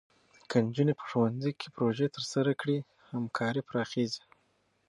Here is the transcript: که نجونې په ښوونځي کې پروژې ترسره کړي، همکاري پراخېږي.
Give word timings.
که 0.49 0.55
نجونې 0.65 0.93
په 0.99 1.03
ښوونځي 1.09 1.51
کې 1.59 1.67
پروژې 1.75 2.07
ترسره 2.15 2.51
کړي، 2.61 2.77
همکاري 3.11 3.61
پراخېږي. 3.69 4.23